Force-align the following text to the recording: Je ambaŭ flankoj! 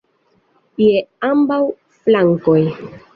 Je 0.85 1.03
ambaŭ 1.27 1.59
flankoj! 1.99 2.59